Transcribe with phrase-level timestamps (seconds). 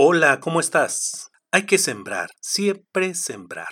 [0.00, 1.32] Hola, ¿cómo estás?
[1.50, 3.66] Hay que sembrar, siempre sembrar.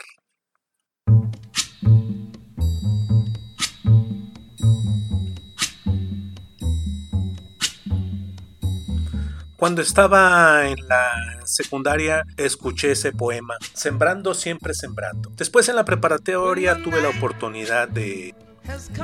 [9.57, 11.13] Cuando estaba en la
[11.45, 15.31] secundaria escuché ese poema, Sembrando siempre sembrando.
[15.37, 18.35] Después en la preparatoria tuve la oportunidad de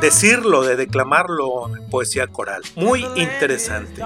[0.00, 2.62] decirlo, de declamarlo en poesía coral.
[2.75, 4.02] Muy interesante.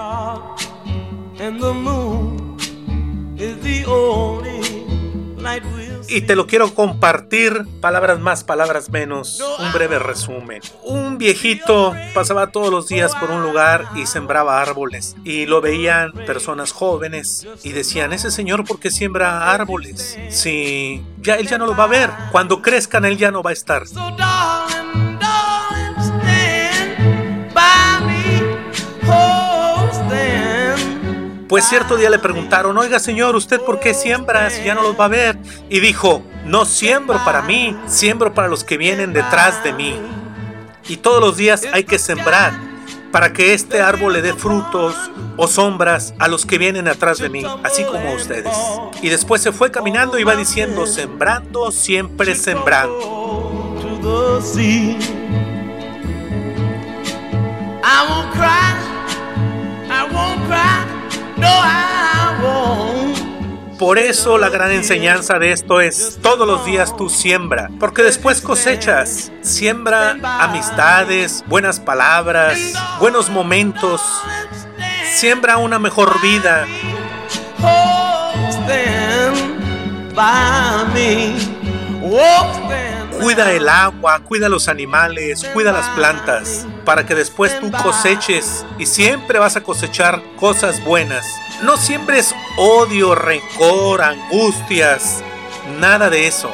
[6.09, 10.61] Y te lo quiero compartir, palabras más, palabras menos, un breve resumen.
[10.83, 16.11] Un viejito pasaba todos los días por un lugar y sembraba árboles y lo veían
[16.13, 20.17] personas jóvenes y decían, ese señor ¿por qué siembra árboles?
[20.29, 23.51] Si ya él ya no lo va a ver, cuando crezcan él ya no va
[23.51, 23.83] a estar.
[31.47, 34.99] Pues cierto día le preguntaron, oiga señor, ¿usted por qué siembra si ya no los
[34.99, 35.37] va a ver?
[35.69, 39.95] Y dijo, no siembro para mí, siembro para los que vienen detrás de mí.
[40.89, 42.53] Y todos los días hay que sembrar
[43.11, 44.93] para que este árbol le dé frutos
[45.37, 48.55] o sombras a los que vienen atrás de mí, así como ustedes.
[49.01, 53.73] Y después se fue caminando y va diciendo, sembrando, siempre sembrando.
[63.77, 68.41] Por eso la gran enseñanza de esto es, todos los días tú siembra, porque después
[68.41, 69.31] cosechas.
[69.41, 72.57] Siembra amistades, buenas palabras,
[72.99, 74.01] buenos momentos.
[75.13, 76.65] Siembra una mejor vida.
[83.19, 88.85] Cuida el agua, cuida los animales, cuida las plantas, para que después tú coseches y
[88.85, 91.25] siempre vas a cosechar cosas buenas.
[91.63, 95.23] No siembres odio, rencor, angustias,
[95.79, 96.51] nada de eso.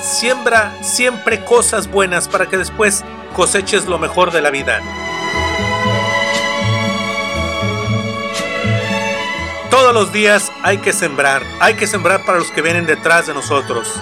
[0.00, 3.04] Siembra siempre cosas buenas para que después
[3.34, 4.80] coseches lo mejor de la vida.
[9.70, 13.34] Todos los días hay que sembrar, hay que sembrar para los que vienen detrás de
[13.34, 13.94] nosotros,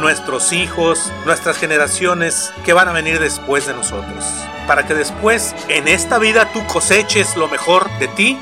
[0.00, 4.24] nuestros hijos, nuestras generaciones que van a venir después de nosotros,
[4.66, 8.38] para que después en esta vida tú coseches lo mejor de ti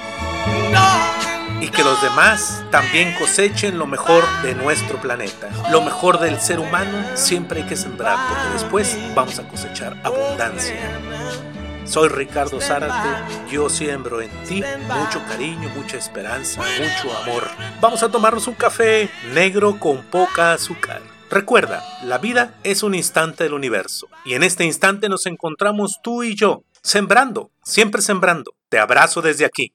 [1.60, 5.48] y que los demás también cosechen lo mejor de nuestro planeta.
[5.70, 10.76] Lo mejor del ser humano siempre hay que sembrar porque después vamos a cosechar abundancia.
[11.84, 13.08] Soy Ricardo Zárate,
[13.50, 17.48] yo siembro en ti mucho cariño, mucha esperanza, mucho amor.
[17.80, 20.97] Vamos a tomarnos un café negro con poca azúcar.
[21.30, 26.22] Recuerda, la vida es un instante del universo y en este instante nos encontramos tú
[26.22, 28.52] y yo, sembrando, siempre sembrando.
[28.70, 29.72] Te abrazo desde aquí.